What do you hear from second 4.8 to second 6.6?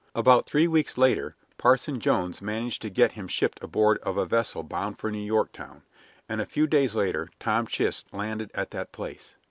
for New York town, and a